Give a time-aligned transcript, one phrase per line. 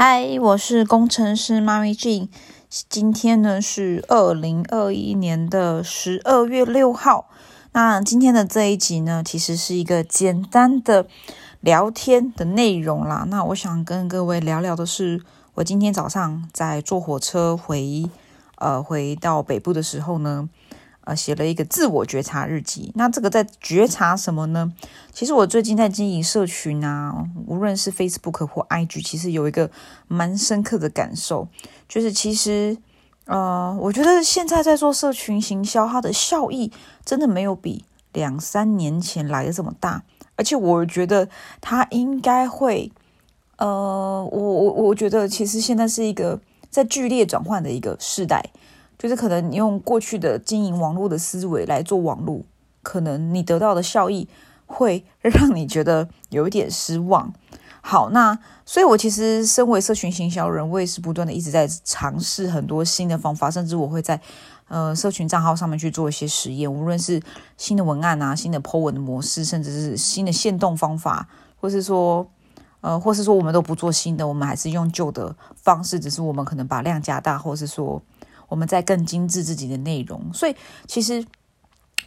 [0.00, 2.30] 嗨，我是工程师妈咪 G。
[2.88, 7.28] 今天呢是二零二一年的十二月六号。
[7.72, 11.08] 那今天的这一集呢，其实是一个简单的
[11.58, 13.24] 聊天的内容啦。
[13.26, 15.20] 那我想跟各位聊聊的是，
[15.54, 18.08] 我今天早上在坐火车回
[18.58, 20.48] 呃回到北部的时候呢。
[21.08, 22.92] 呃，写了一个自我觉察日记。
[22.94, 24.70] 那这个在觉察什么呢？
[25.10, 29.70] 其实我最近在经营社群啊，无论是 Facebook 或 IG，其实有一个
[30.06, 31.48] 蛮深刻的感受，
[31.88, 32.76] 就是其实，
[33.24, 36.70] 呃，我觉得现在在做社群行销，它的效益
[37.06, 40.02] 真的没有比两三年前来的这么大。
[40.36, 41.30] 而且我觉得
[41.62, 42.92] 它应该会，
[43.56, 46.38] 呃，我我我觉得其实现在是一个
[46.68, 48.50] 在剧烈转换的一个时代。
[48.98, 52.42] 就是可能你用过去的经营网络的思维来做网络，
[52.82, 54.28] 可能你得到的效益
[54.66, 57.32] 会 让你觉得有一点失望。
[57.80, 64.20] 好，那所以，我其实身为社群行销人，我也是不断的一直在尝试很多新的方法，甚至我会在
[64.66, 67.22] 呃社群账号上面去做一些实验，无论是
[67.56, 71.28] 新的文案啊、新的 po 文的模式，甚至是新的限动方法，
[71.60, 72.28] 或是说
[72.80, 78.02] 呃，或是说我们都不做新的，我们还是用旧的方式，只是我们可能把量加大，或是说。
[78.48, 81.24] 我们在更精致自己的内容，所以其实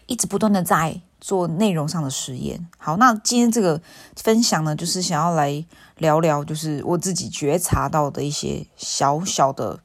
[0.07, 2.67] 一直不断的在做内容上的实验。
[2.77, 3.79] 好，那今天这个
[4.15, 5.63] 分享呢，就是想要来
[5.97, 9.79] 聊聊，就是我自己觉察到的一些小小的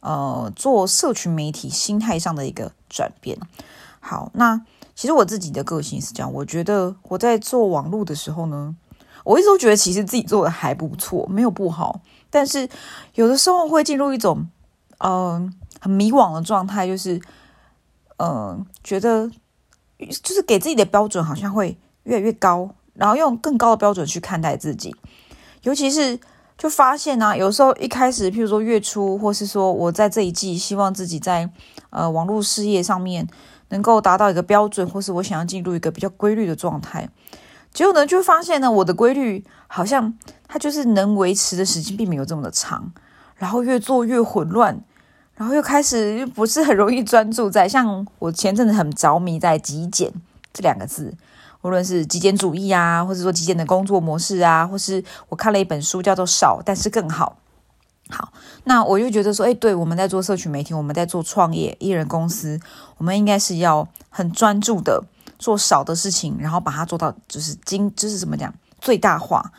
[0.00, 3.36] 呃，做社群媒体心态上的一个转变。
[3.98, 8.76] 好，那其实我自己的个性是这样，我觉得我在做网络的时候呢，
[9.24, 12.68] 我一直都觉得其实自己做的还不错，没有不好，但是
[13.14, 14.48] 有的时候会进入一种
[14.98, 15.52] 嗯。
[15.80, 17.20] 很迷惘的状态，就是，
[18.18, 19.30] 嗯，觉得
[20.22, 24.94] 就是给自己的标准好像会越来越高，然后用更高的标准去看待自己，
[25.62, 26.18] 尤其是
[26.56, 31.48] 就发现呢，有时候一开始，譬如说月初，或是说我在这一季，希望自己在
[31.90, 33.26] 呃网络事业上面
[33.68, 37.08] 能够达到一个标准，或是我想要进入一个比较规律的状态，
[37.72, 40.18] 结果呢，就发现呢，我的规律好像
[40.48, 42.92] 它就是能维持的时间并没有这么的长，
[43.36, 44.82] 然后越做越混乱。
[45.38, 50.12] 然后又开始又不是很容易专注在，像我前阵子很着迷在极简
[50.52, 51.14] 这两个字，
[51.62, 57.38] 无论是极简主义啊，或者说极简的工作模式啊，或是我看了一本书叫做《少但是更好》。
[58.12, 58.32] 好，
[58.64, 62.58] 那我就觉得说，哎，对，我们在做社群媒体，我们在做创业艺人公司，
[62.96, 65.04] 我们应该是要很专注的
[65.38, 69.52] 做少的事情，然后把它做到就是精，就是怎么讲最大化。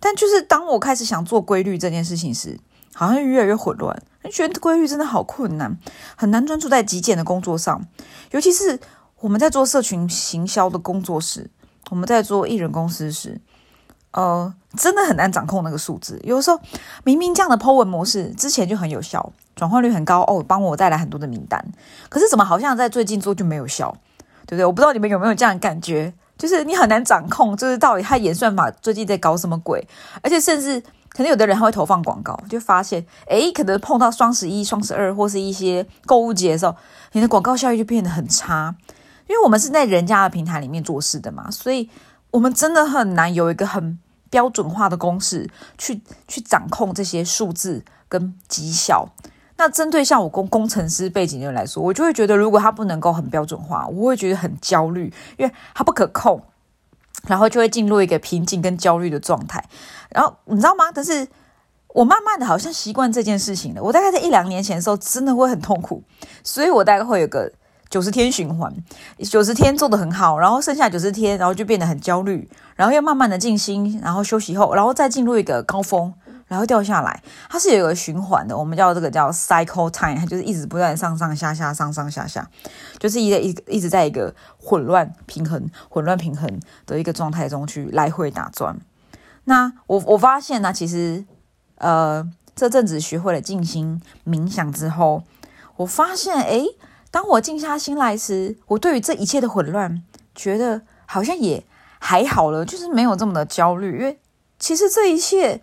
[0.00, 2.58] 但就是当我开始想做规律这件事情时，
[2.94, 4.02] 好像越来越混乱。
[4.30, 5.76] 觉得规律真的好困难，
[6.14, 7.84] 很难专注在极简的工作上，
[8.32, 8.78] 尤其是
[9.20, 11.50] 我们在做社群行销的工作时，
[11.90, 13.40] 我们在做艺人公司时，
[14.12, 16.20] 呃，真的很难掌控那个数字。
[16.22, 16.60] 有的时候
[17.02, 21.64] 明明这样的 Po 文模式之前就很有效，转换率很高哦，帮我带来很多的名单，
[22.10, 23.96] 可是怎么好像在最近做就没有效，
[24.46, 24.64] 对不对？
[24.66, 29.88] 我不知道你们有没有这样感觉，就是你很难掌控，就是到底它演算法最近在搞什么鬼，
[30.22, 30.82] 而且甚至。
[31.20, 36.74] 可能有的人还会投放广告，就发现，诶，可能碰到双十一、双十二或是一些购物节的时候，
[37.12, 38.74] 你的广告效益就变得很差。
[39.28, 41.90] 因为我们是在人家的平台里面做事的嘛，所以
[42.30, 43.98] 我们真的很难有一个很
[44.30, 49.06] 标准化的公式去去掌控这些数字跟绩效。
[49.58, 56.42] 那针对像我工工程师背景的人来说，我就会觉得，如果他不能够很标准化，我会觉得很焦虑，因为他不可控。
[57.26, 59.64] 然后就会进入一个瓶颈跟焦虑的状态，
[60.08, 60.86] 然后你知道吗？
[60.94, 61.26] 但是
[61.88, 63.82] 我慢慢的好像习惯这件事情了。
[63.82, 66.02] 我大概在一两年前的时候，真的会很痛苦，
[66.42, 67.52] 所以我大概会有个
[67.88, 68.72] 九十天循环，
[69.28, 76.14] 九十天做的很好，然后剩下九十天，然后就变得很焦虑，然后又慢慢的静心，然后休息后，然后再进入一个高峰。
[76.50, 82.44] 然后掉下来，它是有一个循环的，我们叫这个叫 cycle time，它就是一直不断上上下下上上下下，
[82.98, 88.76] 就是一一一直在一个混乱平衡、混乱平衡的一个状态中去来回打转。
[89.44, 91.24] 那我我发现呢，其实
[91.76, 95.22] 呃这阵子学会了静心冥想之后，
[95.76, 96.66] 我发现诶，
[97.12, 100.02] 当我静下心来时，我对于这一切的混乱，
[100.34, 101.64] 觉得好像也
[102.00, 104.18] 还好了，就是没有这么的焦虑，因为
[104.58, 105.62] 其实这一切。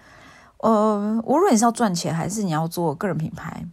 [0.57, 3.65] 呃，无论你是要赚钱，还是你要做个人品牌，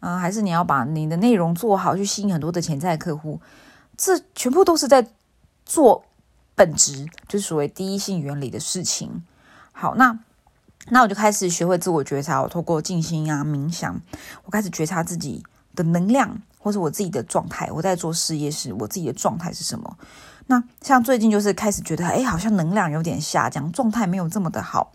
[0.00, 3.40] 啊，还是你要把你的内容做好，去吸引很多的潜在客户，
[3.96, 5.06] 这全部都是在
[5.64, 6.04] 做
[6.54, 9.22] 本质，就是所谓第一性原理的事情。
[9.72, 10.18] 好，那
[10.88, 13.98] 那我就开始学会自我觉察，我透过静心啊、冥想，
[14.44, 15.42] 我开始觉察自己
[15.74, 17.70] 的能量，或者我自己的状态。
[17.72, 19.96] 我在做事业时，我自己的状态是什么？
[20.48, 24.92] 那像最近就是开始觉得，哎，好像能量有点下降，状态没有这么的好。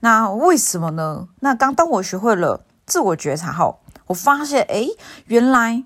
[0.00, 1.28] 那为什么呢？
[1.40, 4.86] 那刚当我学会了自我觉察后，我发现，哎，
[5.26, 5.84] 原来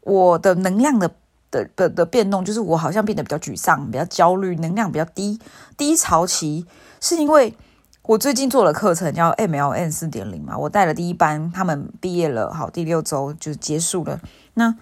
[0.00, 1.12] 我的能量的
[1.50, 5.38] 的的的变动，就是我好像变得比较沮丧、比较焦虑，能量比较低，
[5.76, 6.66] 低潮期，
[7.00, 7.54] 是因为
[8.02, 14.20] 我最近做了课程叫 MLN 四点零嘛，我带了第一班，他们毕业了，好，第六周就结束了。
[14.54, 14.74] 那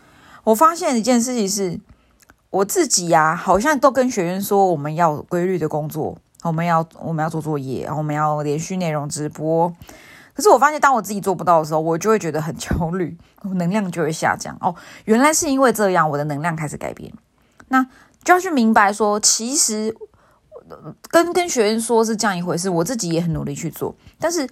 [0.45, 1.79] 我发现一件事情是，
[2.49, 6.17] 我自己呀，好像都跟学员说，我们要规律的工作。
[6.43, 9.69] 我们要我们要做作业，然后我们要连续内容直播。
[10.33, 13.15] 可是我发现，当我自己做不到的时候，我就会觉得很焦虑，
[13.57, 14.57] 能量就会下降。
[14.61, 17.13] 哦，原来是因为这样，我的能量开始改变。
[17.69, 17.85] 那
[18.25, 19.95] 就要去明白说，其实
[21.09, 23.95] 跟跟学员说是这样一回事，我自己也很努力去做。
[24.19, 24.49] 但是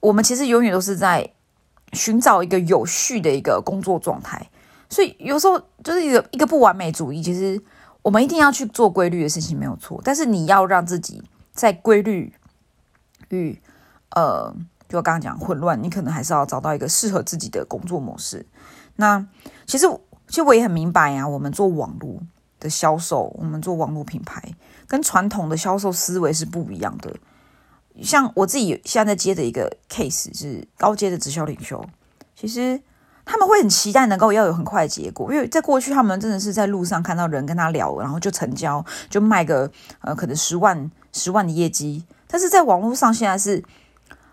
[0.00, 1.30] 我们其实永远都是在
[1.92, 4.50] 寻找一个有序的一个工作状态，
[4.88, 7.62] 所以有时候就是一个一个不完美主义，其实。
[8.02, 10.00] 我们一定要去做规律的事情，没有错。
[10.02, 12.32] 但是你要让自己在规律
[13.28, 13.60] 与
[14.16, 14.54] 呃，
[14.88, 18.46] 就我刚刚讲混乱，你可能还是要找到一个适合自己的工作模式。
[18.96, 19.26] 那
[19.66, 19.86] 其实，
[20.28, 21.28] 其实我也很明白呀。
[21.28, 22.20] 我们做网络
[22.58, 24.42] 的销售，我们做网络品牌，
[24.86, 27.14] 跟传统的销售思维是不一样的。
[28.02, 31.84] 像我自己现在接的一个 case 是高阶的直销领袖，
[32.34, 32.80] 其实。
[33.30, 42.04] 他们会很期待能够要有很快的结果，因为在过去他们真的是在路上看到人跟他聊，然后就成交，就卖个呃可能十万十万的业绩。
[42.26, 43.62] 但是在网络上现在是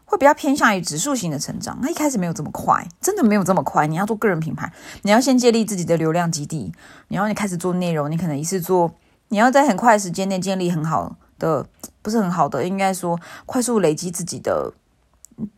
[0.04, 3.86] 会比较偏向于指数型的成长，那一开始没有这么快，真的没有这么快。
[3.86, 4.74] 你要做个人品牌，
[5.04, 6.74] 你要先建立自己的流量基地，
[7.08, 8.92] 然后你开始做内容，你可能一次做，
[9.28, 11.68] 你要在很快的时间内建立很好的，
[12.02, 14.74] 不是很好的，应该说快速累积自己的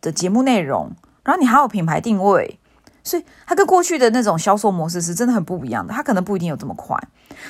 [0.02, 0.92] 的节目内容，
[1.24, 2.59] 然后你还有品牌定位。
[3.10, 6.96] 所以它跟过去的那种销售模式是真的很不一样的，它可能不一定有这么快。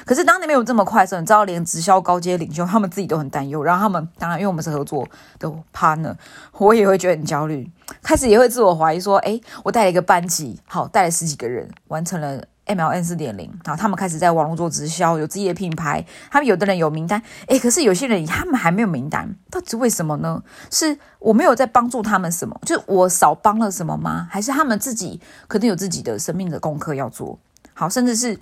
[0.06, 5.06] 可是当你没有这么快的时候，你知道连直销高阶领袖他们自己都很担忧，然后他们当然因为我们是合作
[5.38, 6.16] 的 partner，
[6.54, 7.70] 我也会觉得很焦虑，
[8.02, 12.42] 开始也会自我怀疑说：哎，我带了一个班级，好带了十几个人，完成了。
[12.70, 16.06] MLN 四点零，然后他们开始在网络做直销，有自己的品牌。
[16.30, 20.44] 他们有的人有名单，诶，可是有些人他们还没有名单，到底为什么呢？
[20.70, 22.62] 是我没有在帮助他们什么？
[22.64, 24.28] 就是我少帮了什么吗？
[24.30, 27.40] 还是他们自己可能有自己的生命的功课要做？
[27.74, 28.36] 好，甚至是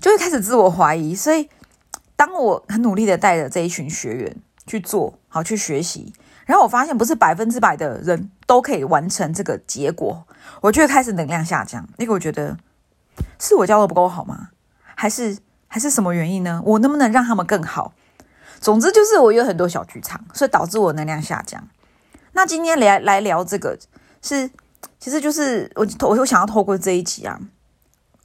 [0.00, 1.14] 就会开始自我怀疑。
[1.14, 1.48] 所以，
[2.16, 6.12] 当我很努力的带着这一群学员去做好去学习，
[6.46, 10.26] 然后我发现不是百分之百的人都可以完成这个结果，
[10.62, 11.88] 我就会开始能量下降。
[11.98, 12.58] 那个我觉得。
[13.38, 14.48] 是我教的不够好吗？
[14.96, 16.62] 还是还是什么原因呢？
[16.64, 17.92] 我能不能让他们更好？
[18.60, 21.68] 总之就是我有很多小剧场，所以导致我能量下降。
[22.32, 23.76] 那今天来来聊这个，
[24.22, 24.48] 是
[24.98, 27.38] 其实就是我我我想要透过这一集啊，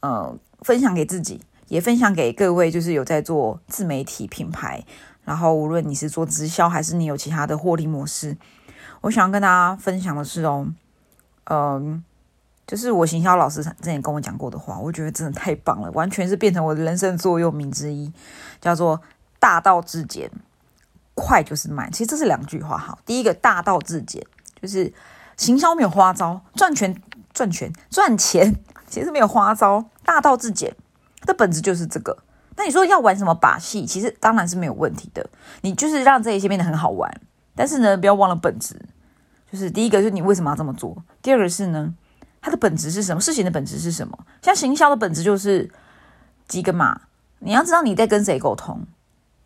[0.01, 4.85] 呃，分享给自己，也分享给各位，就是有在做自媒体品牌，
[5.25, 8.37] 然后无论你是做直销还是你有其他的获利模式，
[9.01, 10.67] 我想要跟大家分享的是哦，
[11.45, 12.03] 嗯。
[12.69, 18.13] 就是我行销老师之前跟我讲过的话，我觉得真的太棒了，完全是变成我的人生座右铭之一，
[18.61, 19.01] 叫做
[19.39, 20.29] “大道至简，
[21.15, 21.89] 快就是慢”。
[21.91, 22.95] 其实这是两句话哈。
[23.07, 24.23] 第一个“大道至简”，
[24.61, 24.93] 就是
[25.35, 26.95] 行销没有花招，赚钱
[27.33, 28.55] 赚钱赚钱，
[28.87, 29.83] 其实没有花招。
[30.05, 30.75] 大道至简，
[31.21, 32.15] 的本质就是这个。
[32.55, 33.83] 那你说要玩什么把戏？
[33.83, 35.27] 其实当然是没有问题的，
[35.61, 37.11] 你就是让这一些变得很好玩。
[37.55, 38.79] 但是呢，不要忘了本质，
[39.51, 41.95] 就是第一个就是你为什么要这么做，第二个是呢。
[42.41, 43.21] 它的本质是什么？
[43.21, 44.17] 事情的本质是什么？
[44.41, 45.69] 像行销的本质就是
[46.47, 47.01] 几个码，
[47.39, 48.85] 你要知道你在跟谁沟通，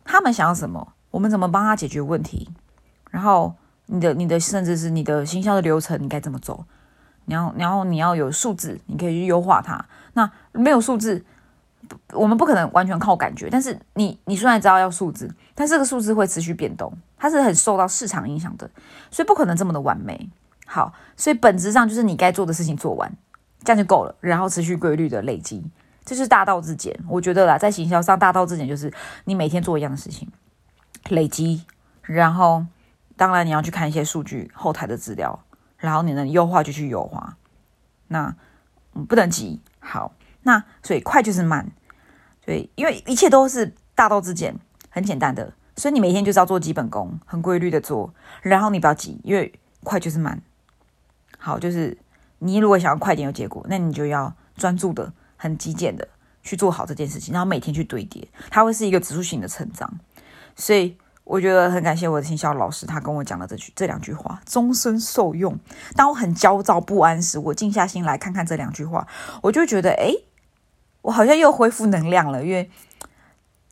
[0.04, 2.50] 他们想要什么，我们怎么帮他解决问题。
[3.10, 3.54] 然后
[3.86, 6.64] 你的、你的，甚至是你的行销的流程，你该怎么走？
[7.26, 9.84] 你要、然后你要有数字，你可以去优化它。
[10.12, 11.24] 那没有数字，
[12.12, 13.48] 我们不可能完全靠感觉。
[13.50, 18.70] 但是你、你虽然知道要数字，但这个数字会持续变动，它是很受到市场影响的，
[19.10, 20.28] 所以不可能这么的完美。
[20.64, 23.12] 好，所以本质上就是你该做的事情做完，
[23.62, 24.14] 这样就够了。
[24.20, 25.64] 然后持续规律的累积，
[26.04, 26.98] 这是大道至简。
[27.08, 28.92] 我觉得啦，在行销上，大道至简就是
[29.24, 30.28] 你每天做一样的事情，
[31.10, 31.64] 累积。
[32.02, 32.66] 然后，
[33.16, 35.44] 当然你要去看一些数据后台的资料，
[35.76, 37.36] 然后你能优化就去优化。
[38.08, 38.34] 那
[39.08, 39.60] 不能急。
[39.80, 41.70] 好，那所以快就是慢。
[42.44, 44.54] 所以因为一切都是大道至简，
[44.90, 45.52] 很简单的。
[45.76, 48.12] 所以你每天就是要做基本功，很规律的做。
[48.42, 49.52] 然后你不要急，因为
[49.82, 50.42] 快就是慢。
[51.44, 51.94] 好，就是
[52.38, 56.08] 你如果想要快点有结果，那你就要专注的、很极简的
[56.42, 59.92] 去做好这件事情，然后每天去堆叠，它会是一个指数型的成长。
[60.56, 65.54] 所以我觉得很感谢我的新校老师，他跟我讲了这句这两句话，终身受用。
[65.94, 69.06] 当我很焦躁不安时，我静下心来看看这两句话，
[69.42, 70.14] 我就觉得，哎，
[71.02, 72.70] 我好像又恢复能量了，因为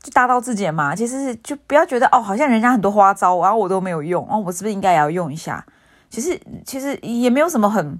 [0.02, 0.94] 就大道至简嘛。
[0.94, 5.64] 其实就不要觉得哦，好像人家很多花招，然后我都没有用哦，我是不是应该也要用一下？
[6.12, 7.98] 其实其实也没有什么很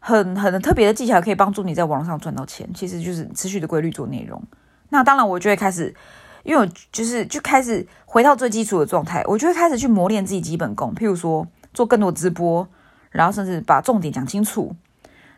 [0.00, 2.68] 很很特别的技巧可以帮助你在网络上赚到钱。
[2.74, 4.42] 其实就是持续的规律做内容。
[4.88, 5.94] 那当然，我就会开始，
[6.42, 10.92] 因为我就是就开始回到最基础的状态，我就会开始去磨练自己基本功。
[10.96, 12.66] 譬如说做更多直播，
[13.10, 14.74] 然后甚至把重点讲清楚，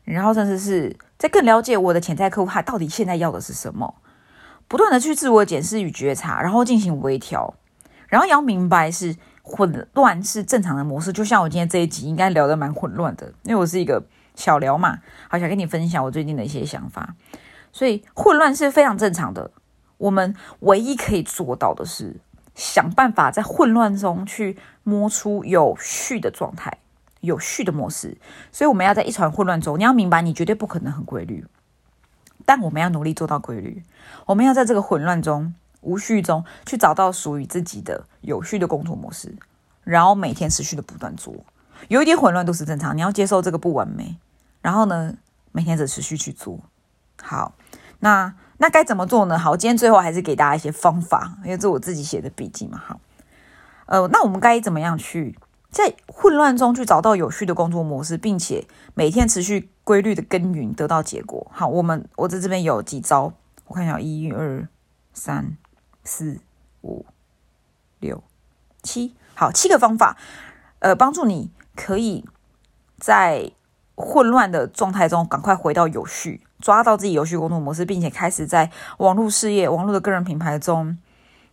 [0.04, 3.96] 然后甚至是在更了解我的潜在客户他到底现在要的是什么，
[4.66, 7.52] 不断的去自我检视与觉察，然后进行微调，
[8.08, 9.16] 然后要明白是。
[9.46, 14.02] 混乱是正常的模式，就像我今天这一集应该聊得蛮混乱的，因为我是一个
[14.34, 17.14] 小聊嘛，好想跟你分享我最近的一些想法，
[17.70, 19.50] 所以混乱是非常正常的。
[19.98, 22.16] 我们唯一可以做到的是
[22.54, 26.78] 想办法在混乱中去摸出有序的状态、
[27.20, 28.16] 有序的模式。
[28.50, 31.44] 所以我们要在一团混乱中，你要明白你绝对不可能很规律，
[32.46, 33.82] 但我们要努力做到规律。
[34.24, 35.54] 我们要在这个混乱中。
[35.84, 39.36] 无序中去找到属于自己的有序的工作模式，
[39.84, 41.34] 然后每天持续的不断做，
[41.88, 44.16] 有一点混乱都是正常，你要接受这个不完美，
[44.62, 45.14] 然后呢，
[45.52, 46.58] 每天只持续去做。
[47.22, 47.54] 好，
[48.00, 49.38] 那那该怎么做呢？
[49.38, 52.82] 好，今天最后还是给大家一些方法，因为这我自己写的笔记嘛。
[52.84, 53.00] 好，
[53.86, 55.38] 呃，那我们该怎么样去
[55.70, 61.46] 在混乱中去找到有序的工作模式，并且每天持续规律的耕耘，得到结果？
[61.52, 63.32] 好，我们我在这边有几招，
[63.66, 64.66] 我看一下，一二
[65.12, 65.56] 三。
[66.04, 66.38] 四
[66.82, 67.04] 五
[68.00, 68.23] 六
[68.82, 70.16] 七，好，七个方法，
[70.80, 72.25] 呃，帮助你可以
[72.99, 73.50] 在
[73.94, 80.99] 混乱的状态中赶快回到有序，抓到自己有序工作模式，并且开始在网络事业、网络的个人品牌中，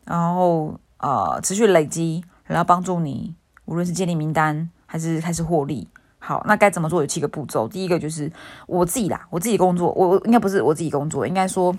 [0.05, 5.88] 然后呃持续累积，然后帮助你无论是建立名单还是开始获利。
[6.24, 7.01] 好，那该怎么做？
[7.01, 7.67] 有七个步骤。
[7.67, 8.31] 第一个就是
[8.67, 11.75] 我自己啦，我自己工作，我应该不是我自己工作，应该说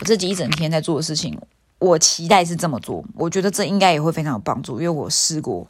[0.00, 1.40] 我自己一整天在做的事情。
[1.84, 5.66] 我期待是这么做，我觉得这应该也会非常有帮助，因为我试过。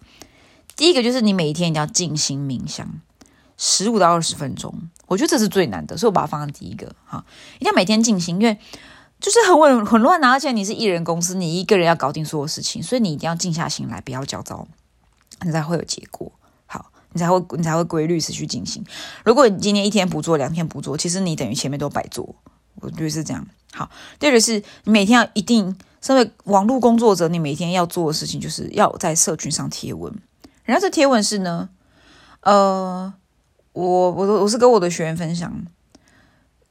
[0.76, 2.88] 第一个就是你每一天一定要静心冥想
[3.56, 4.74] 十五到二十分钟，
[5.06, 6.94] 我觉得这是最难的，所以我把它放在第一个。
[7.04, 7.24] 哈，
[7.56, 8.58] 一定要每天静心，因为
[9.20, 14.66] 就是很混很乱啊，而且你是艺人公司，你一个人要搞定所有事情，所以你一定要静下心来，不要焦躁，
[15.42, 16.32] 你才会有结果。
[16.66, 18.84] 好，你才会你才会规律持续进行。
[19.24, 22.34] 如果你今天一天不做，两天不做，其实你等于前面都白做。
[22.80, 23.46] 我觉得是这样。
[23.72, 25.76] 好，第二个是你每天要一定。
[26.04, 30.14] 身为网络工作者，你每天要做的事情就是要在社群上贴文。
[30.64, 31.70] 然后这贴文是呢，
[32.42, 33.10] 呃，
[33.72, 35.64] 我我我是跟我的学员分享，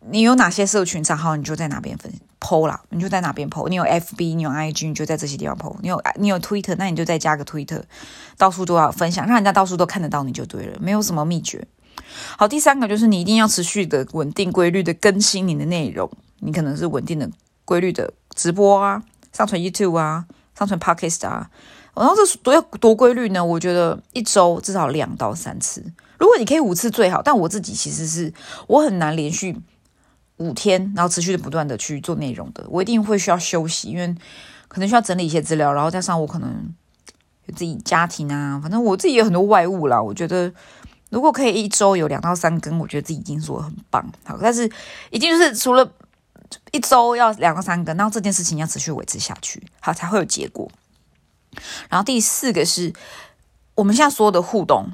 [0.08, 3.68] 你有哪些社群账号，你就在哪边分剖啦，你就在哪边剖。
[3.68, 5.76] 你有 FB，你有 IG，你就在这些地方剖。
[5.82, 7.82] 你有你有 Twitter，那你就再加个 Twitter，
[8.38, 11.68] 到处都要分享，让人家到处都看得到你就对了，没有什么秘诀。
[12.38, 16.08] 好，第三个就是你一定要持续的、稳定、规律的更新你的内容。
[16.42, 17.28] 你可能是稳定的、
[17.66, 19.02] 规律的直播啊。
[19.34, 20.26] 上传 YouTube 啊，
[20.58, 21.50] 上传 Podcast 啊，
[21.96, 23.44] 然后这多要多规律呢？
[23.44, 25.84] 我觉得一周至少两到三次。
[26.20, 28.32] 如果你可以五次最好，但我自己其实是
[28.68, 29.58] 我很难连续
[30.38, 32.64] 五天，然后持续的不断的去做内容的。
[32.70, 34.16] 我一定会需要休息，因为
[34.68, 36.72] 可能需要整理一些资料，然后加上我可能
[37.48, 40.00] 有自己家庭啊，反正我自己有很多外物啦。
[40.00, 40.54] 我觉得
[41.10, 44.08] 如果可以一周有两到三更，我觉得自己已经做的很棒。
[44.24, 44.70] 好，但是
[45.10, 45.92] 一定就是除了。
[46.72, 50.70] 一周要两到三个，然后这件事情要持续维持下去，好才会有结果。
[51.90, 52.94] 然后第四个是
[53.76, 54.92] 我们现在所有的互动，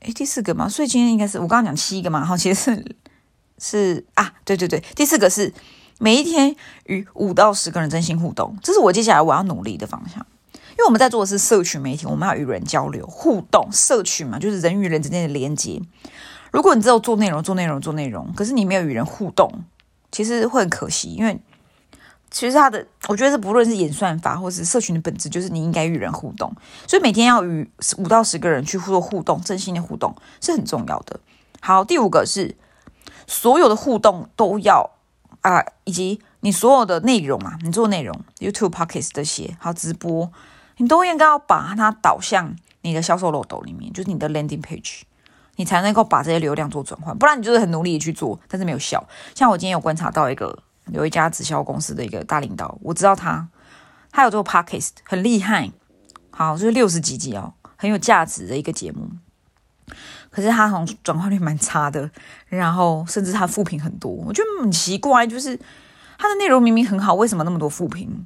[0.00, 2.96] 诶，第四个嘛，所以今天应该是我刚刚讲七个嘛，好，其实是
[3.58, 5.52] 是啊，对对对，第四个是
[5.98, 10.24] 每一天与五到十个人真心互动，这是我接下来我要努力的方向。
[10.52, 15.82] 因为我们在做的是社群媒体，我们要与人交流互动，社群嘛，就是人与人之间的连接。
[16.52, 19.50] 如果你只有做内容、做内容、做内容，可是你没有与人互动。
[20.10, 21.38] 其实会很可惜，因为
[22.30, 26.54] 其实它的，我觉得是不论是演算法或是社群的本质，就是你应该与人互动，
[26.86, 31.20] 所以每天要与五到十个人去做互动，真心的互动是很重要的。
[31.60, 32.56] 好，第五个是
[33.26, 34.90] 所有的互动都要
[35.40, 40.30] 啊，以及你所有的内容啊，你做内容，YouTube、Pockets 这些，还有直播，
[40.76, 45.02] 你都应该要把它导向你的销售漏斗里面，就是你的 Landing Page。
[45.58, 49.04] 你才能够把这些流量做转换，不然你就是很努力的去做，但是没有效。
[49.34, 50.56] 像我今天有观察到一个
[50.92, 53.48] 有一家直销公司的一个大领导，我知道他，
[54.12, 55.72] 他有做 podcast，很厉害，
[56.30, 59.10] 好就是六十几集哦，很有价值的一个节目。
[60.30, 62.08] 可是他好像转化率蛮差的，
[62.46, 65.58] 然后甚至他复评很多，我觉得很奇怪，就是
[66.18, 68.24] 他的内容明明很好，为什么那么多复评？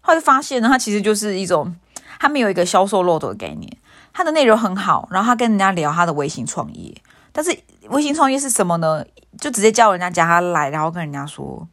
[0.00, 1.76] 后来发现呢，他其实就是一种
[2.18, 3.76] 他没有一个销售漏斗的概念。
[4.14, 6.94] 他的内容很好，然后他跟人家聊他的微型创业，
[7.32, 7.50] 但是
[7.88, 9.04] 微型创业是什么呢？
[9.38, 11.66] 就直接叫人家加他来，然后跟人家说，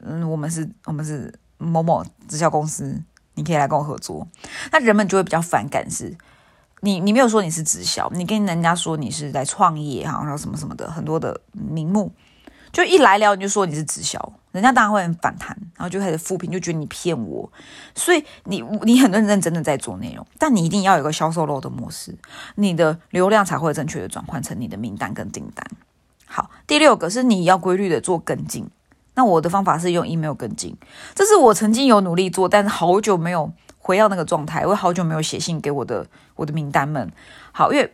[0.00, 3.02] 嗯，我们是，我们是某某直销公司，
[3.34, 4.28] 你可以来跟我合作。
[4.70, 6.14] 那人们就会比较反感，是
[6.82, 12.12] 你你没有说你是直销，你跟人家说你是在创业哈，然后什么什么的很多的名目，
[12.70, 14.20] 就一来聊你就说你是直销，
[14.56, 17.52] 人家当然会很反弹，然后就开始复评，就觉得你骗我。
[17.94, 22.16] 所以你你很认真的在做内容，但你一定要有个销售漏的模式，
[22.54, 25.62] 你的流量才会正确的转换成你的名单跟订单。
[26.24, 28.66] 好，第六个是你要规律的做跟进。
[29.14, 30.74] 那我的方法是用 email 跟进，
[31.14, 34.66] 这是我曾经有努力做，但是好久没有回到那个状态。
[34.66, 37.12] 我好久没有写信给我的我的名单们。
[37.52, 37.92] 好，因为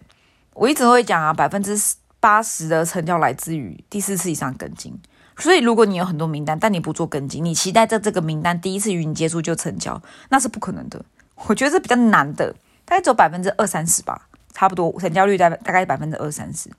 [0.55, 1.77] 我一直会讲啊，百分之
[2.21, 4.97] 八十的成交来自于第四次以上跟进。
[5.39, 11.05] 所以如果你有很多名单，但你不做跟进，你期待在这个名单第一次与你接触就成交，那是不可能的。
[11.47, 16.71] 我觉得是比较难的，大概只有百分之二三十吧，差不多成交率大大概百分之二三十。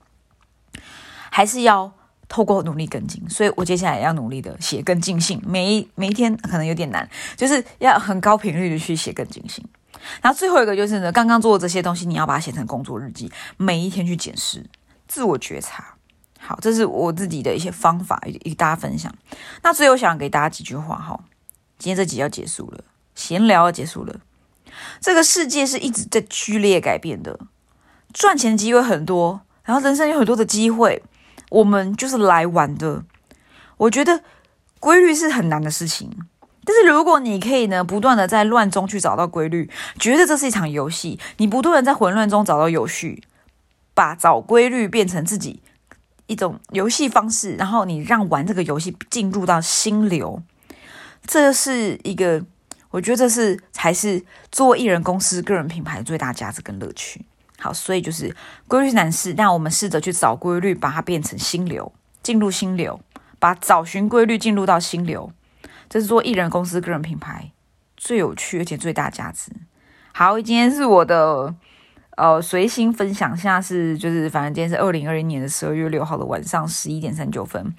[1.30, 1.92] 还是要
[2.28, 9.64] 透过努力跟进，所以我接下来要努力的写跟进信，每一每一天可能有点难，就是要很高频率的去写跟进信。
[10.22, 14.64] 然后最后一个就是呢，刚刚做的这些东西，你要把它写成工作日记，每一天去检视、
[15.08, 15.93] 自我觉察。
[16.46, 19.10] 好，这是我自己的一些方法，与大家分享。
[19.62, 21.18] 那最后想给大家几句话哈，
[21.78, 22.84] 今天这集要结束了，
[23.14, 24.20] 闲聊要结束了。
[25.00, 27.40] 这个世界是一直在剧烈改变的，
[28.12, 31.02] 赚钱机会很多，然后人生有很多的机会。
[31.50, 33.04] 我们就是来玩的，
[33.76, 34.22] 我觉得
[34.80, 36.10] 规律是很难的事情。
[36.64, 43.22] 但是如果你可以呢，不断的在乱中去找到规律，觉得这是一场游戏，你不断的在混乱中找到有序，
[43.94, 45.62] 把找规律变成自己
[46.26, 50.42] 一种游戏方式，然后你让玩这个游戏进入到心流，
[51.26, 52.44] 这是一个，
[52.90, 57.24] 我觉得这是才是做艺人公司个人品牌最大价值跟乐趣。
[57.58, 58.34] 好，所以就是
[58.68, 63.00] 规律难事，那我们试着去找规律，把它变成心流，进入心流，
[63.38, 65.32] 把找寻规律进入到心流，
[65.88, 67.52] 这是做艺人公司个人品牌
[67.96, 69.50] 最有趣而且最大价值。
[70.12, 71.54] 好，今天是我的
[72.16, 77.74] 呃随心分享，下是就是反正今天是二零二一年的十二月六号的晚上十一点三九分，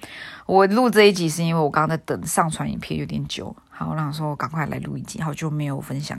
[0.46, 6.18] 我录这一集是因为我刚刚在等上传影片有点久，好，我想说赶快来录一集，好久没有分享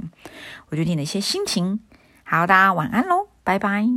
[0.69, 1.79] 我决定的一些心情。
[2.23, 3.27] 好，大家晚安喽。
[3.43, 3.87] 拜拜。